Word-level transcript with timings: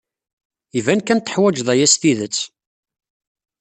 Iban 0.79 1.01
kan 1.03 1.19
teḥwajed 1.21 1.67
aya 1.73 1.87
s 1.93 1.95
tidet. 2.01 2.37